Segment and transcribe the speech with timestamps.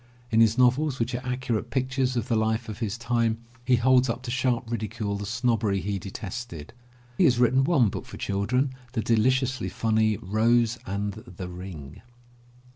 [0.31, 4.09] In his novels, which are accurate pictures of the life of his time, he holds
[4.09, 6.73] up to sharp ridicule the snobbery he detested.
[7.19, 12.01] He has written one book for children, the deliciously funny Rose and the Ring.